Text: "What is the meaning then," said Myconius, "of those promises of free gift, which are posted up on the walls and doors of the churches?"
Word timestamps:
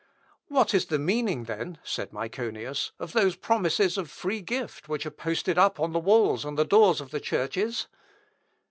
"What 0.47 0.73
is 0.73 0.87
the 0.87 0.97
meaning 0.97 1.43
then," 1.43 1.77
said 1.83 2.11
Myconius, 2.11 2.91
"of 2.97 3.11
those 3.13 3.35
promises 3.35 3.99
of 3.99 4.09
free 4.09 4.41
gift, 4.41 4.89
which 4.89 5.05
are 5.05 5.11
posted 5.11 5.59
up 5.59 5.79
on 5.79 5.91
the 5.91 5.99
walls 5.99 6.43
and 6.43 6.57
doors 6.67 7.01
of 7.01 7.11
the 7.11 7.19
churches?" 7.19 7.85